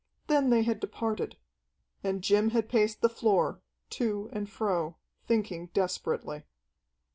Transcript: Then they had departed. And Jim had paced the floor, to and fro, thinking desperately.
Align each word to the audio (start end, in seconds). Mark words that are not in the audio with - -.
Then 0.25 0.49
they 0.49 0.63
had 0.63 0.79
departed. 0.79 1.37
And 2.03 2.23
Jim 2.23 2.49
had 2.49 2.67
paced 2.69 3.01
the 3.01 3.07
floor, 3.09 3.61
to 3.91 4.31
and 4.33 4.49
fro, 4.49 4.97
thinking 5.27 5.67
desperately. 5.75 6.41